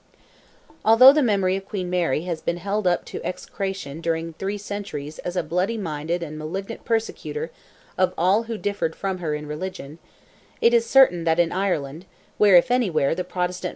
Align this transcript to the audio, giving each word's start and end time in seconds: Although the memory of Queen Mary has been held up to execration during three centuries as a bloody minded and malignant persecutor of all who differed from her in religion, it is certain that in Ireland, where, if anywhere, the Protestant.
Although 0.83 1.13
the 1.13 1.21
memory 1.21 1.55
of 1.55 1.67
Queen 1.67 1.87
Mary 1.87 2.23
has 2.23 2.41
been 2.41 2.57
held 2.57 2.87
up 2.87 3.05
to 3.05 3.23
execration 3.23 4.01
during 4.01 4.33
three 4.33 4.57
centuries 4.57 5.19
as 5.19 5.35
a 5.35 5.43
bloody 5.43 5.77
minded 5.77 6.23
and 6.23 6.39
malignant 6.39 6.83
persecutor 6.83 7.51
of 7.99 8.11
all 8.17 8.45
who 8.49 8.57
differed 8.57 8.95
from 8.95 9.19
her 9.19 9.35
in 9.35 9.45
religion, 9.45 9.99
it 10.59 10.73
is 10.73 10.87
certain 10.87 11.23
that 11.25 11.37
in 11.39 11.51
Ireland, 11.51 12.05
where, 12.39 12.55
if 12.55 12.71
anywhere, 12.71 13.13
the 13.13 13.23
Protestant. 13.23 13.69